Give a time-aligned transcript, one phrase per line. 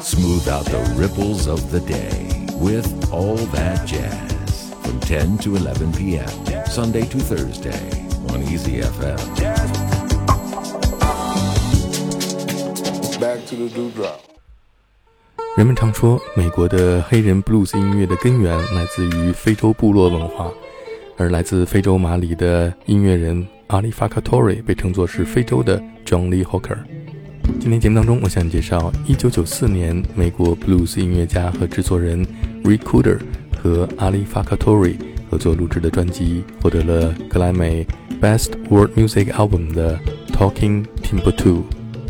[0.00, 2.28] Smooth out the ripples of the day
[2.60, 6.28] with all that jazz from 10 to 11 p.m.
[6.66, 7.72] Sunday to Thursday
[8.28, 9.16] on Easy FM.
[13.18, 14.20] Back to the dewdrop.
[15.56, 20.52] 人们常说，美国的黑人 blues 音乐的根源来自于非洲部落文化，
[21.16, 26.78] 而来自非洲马里的音乐人阿里法卡托瑞被称作是非洲的 John Lee Hooker。
[27.60, 32.26] 今天节目当中，我向你介绍1994年美国 blues 音乐家和制作人
[32.64, 33.18] Rick Cooder
[33.62, 34.96] 和阿里法卡托瑞
[35.30, 37.86] 合作录制的专辑，获得了格莱美
[38.18, 40.00] Best World Music Album 的
[40.32, 41.60] Talking Timbuktu。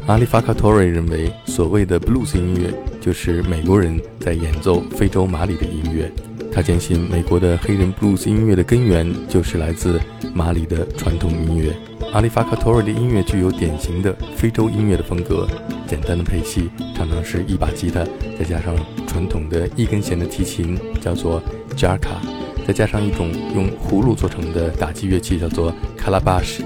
[0.07, 6.11] 阿里法卡托瑞认为，所谓的 blues 音乐就是美国人在演奏非洲马里的音乐。
[6.53, 10.01] 他坚信，美国的黑人 blues 音乐的根源就是来自
[10.33, 11.75] 马里的传统音乐。
[12.13, 15.47] 阿里法卡托瑞的音乐具有典型的非洲音乐的风格，
[15.87, 18.05] 简单的配器常常是一把吉他，
[18.37, 18.75] 再加上
[19.07, 21.41] 传统的一根弦的提琴，叫做
[21.77, 22.19] jarka，
[22.67, 26.63] 再加上一种用葫芦做成的打击乐器，叫做 calabash，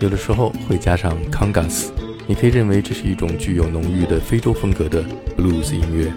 [0.00, 1.88] 有的时候会加上 congas。
[2.26, 5.04] 你可以认为这是一种具有浓郁的非洲风格的
[5.36, 6.10] blues 音乐。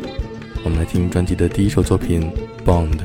[0.63, 2.31] 我们来听专辑的第一首作品
[2.65, 2.97] 《Bond》。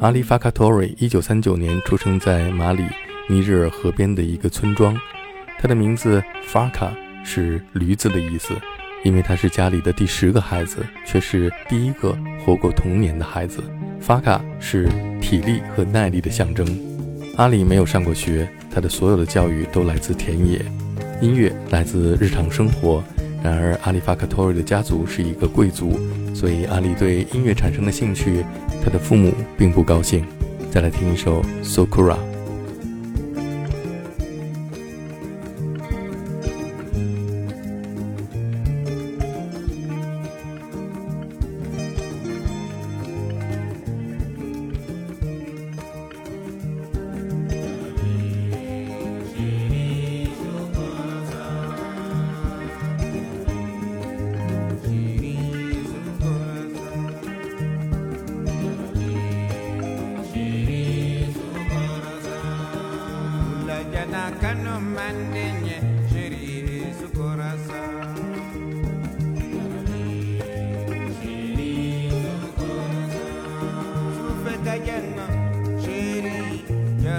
[0.00, 2.84] 阿里法卡托瑞一九三九年出生在马里
[3.28, 4.96] 尼日尔河边的一个村庄，
[5.58, 6.92] 他的名字法卡
[7.24, 8.54] 是驴子的意思，
[9.04, 13.60] 因为他是家里的第十个孩子，却是第一个活过童年的孩子。
[14.00, 14.88] 法卡是
[15.28, 16.66] 体力和耐力的象征。
[17.36, 20.64] 阿里没有上过学，他的所有的教育都来自田野，
[21.20, 23.04] 音乐来自日常生活。
[23.42, 26.00] 然而，阿里法卡托瑞的家族是一个贵族，
[26.34, 28.42] 所以阿里对音乐产生了兴趣。
[28.82, 30.24] 他的父母并不高兴。
[30.70, 32.14] 再来听一首《Sokura》。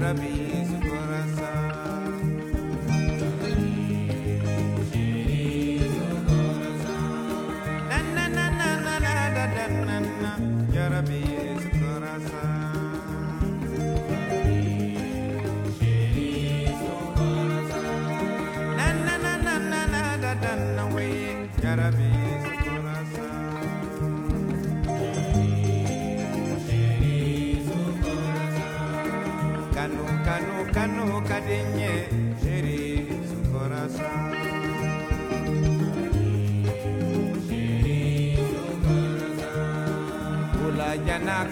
[0.09, 1.68] cabeça coração.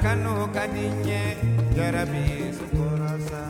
[0.03, 1.21] Kanu kadinye
[1.75, 2.25] jarabi
[2.57, 3.43] sukurasa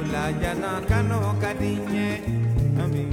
[0.00, 2.08] Ula jana kanu kadinye
[2.76, 3.04] nabi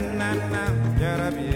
[0.18, 0.62] na na,
[1.00, 1.55] ya jarabiye.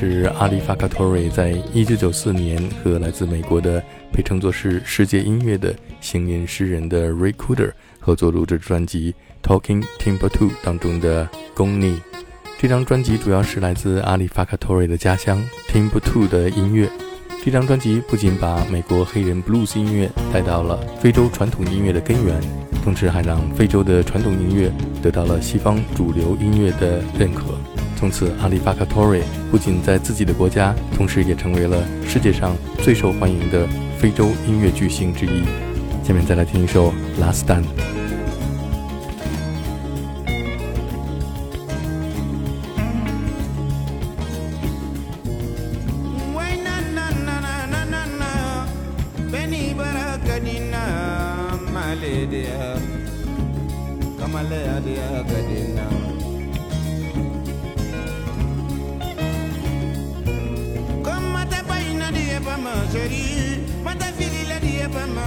[0.00, 3.82] 是阿里法卡托瑞在一九九四年和来自美国的
[4.12, 9.12] 被称作是世界音乐的行年诗人的 Ray Cooder 合作录制专辑
[9.44, 11.94] 《Talking Timbuktu》当中的《公尼》。
[12.60, 16.88] 这张专辑主要是来自阿里法卡托瑞的家乡 Timbuktu 的音乐。
[17.44, 22.40] 这张专辑不仅把美国黑人 blues 音乐带到了非洲传统音乐的根源，
[22.84, 27.58] 同时还让非洲的传统音乐得到了西方主流音乐的认可。
[27.98, 33.66] 从此，阿里法卡托瑞不仅在自己的国家，同时也成为了世界上最受欢迎的
[33.98, 35.42] 非洲音乐巨星之一。
[36.04, 37.66] 下面再来听一首《Last Dance
[62.58, 63.60] yebama chérie.
[63.84, 65.26] Mata filila di yebama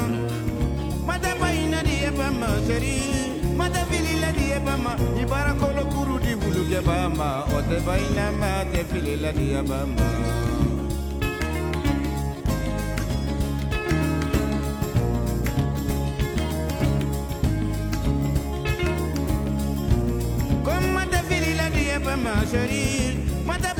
[1.05, 3.55] mata bayina di yebama chérie.
[3.55, 8.83] Mata filila di yebama i barakolo kuru di wulu yebama o te bayina ma te
[8.83, 10.07] filila di yebama
[20.93, 23.15] Mata filila di yebama chérie.
[23.45, 23.71] Mata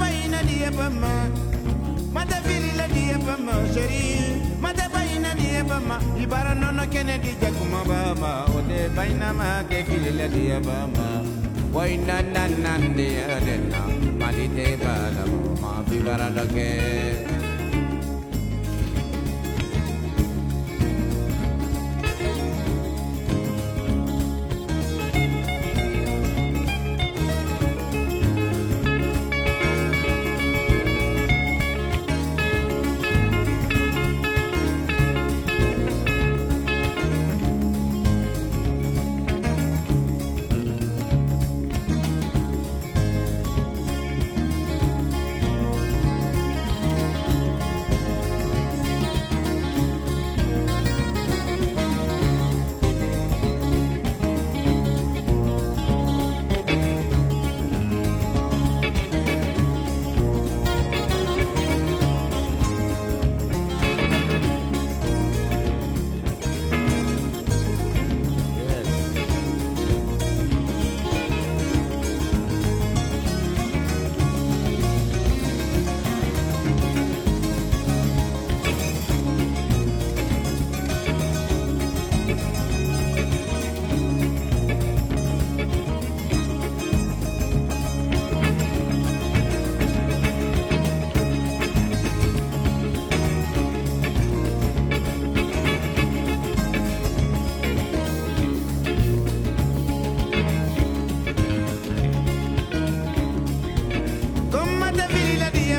[2.15, 4.05] mate virila diya fama sheri
[4.63, 10.27] mate baina diya fama ibara nono kene dija kuma baba ode baina ma ke virila
[10.35, 11.07] diya fama
[11.75, 13.81] waina na na diya denna
[14.21, 15.23] malite bala
[15.61, 16.69] ma vivara loke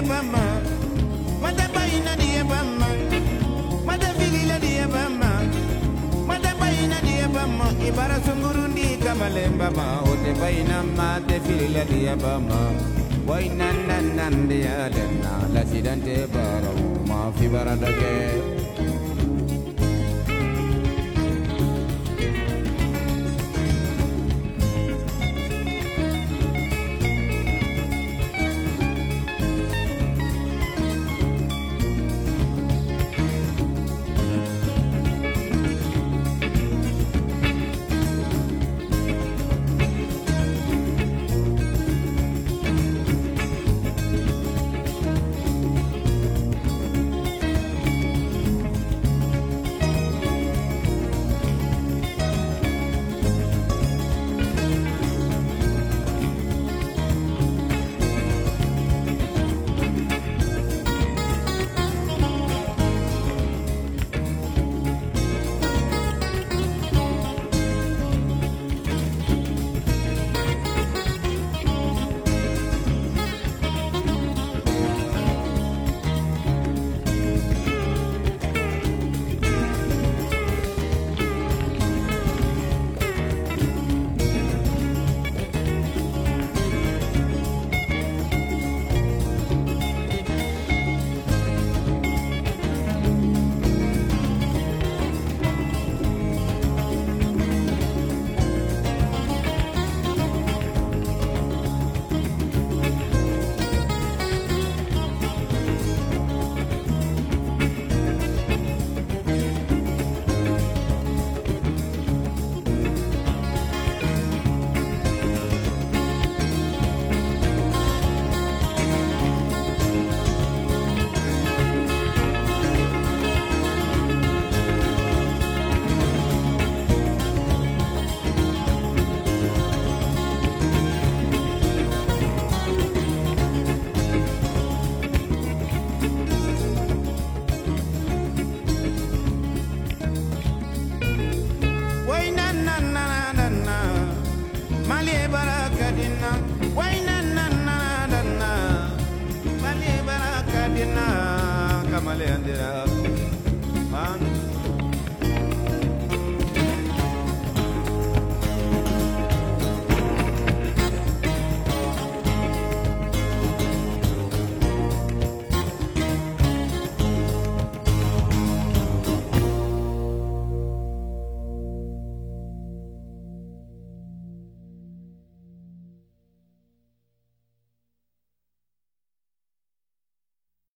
[0.09, 0.45] bama
[1.43, 2.89] mata baina die bama
[3.89, 5.31] mata vilila die bama
[6.29, 12.61] mata baina die bama ibara sungurundi kamalemba ma ote baina mate vilila die bama
[13.29, 16.75] waina nan nan dia lenna la sidante baro
[17.09, 18.15] ma fi baradake